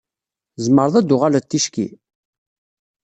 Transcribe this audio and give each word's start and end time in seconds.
Tezmreḍ 0.53 0.93
ad 0.95 1.05
d-tuɣaleḍ 1.05 1.45
ticki? 1.45 1.87